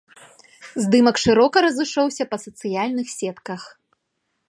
Здымак 0.85 1.17
шырока 1.25 1.57
разышоўся 1.67 2.23
па 2.33 2.37
сацыяльных 2.47 3.07
сетках. 3.19 3.61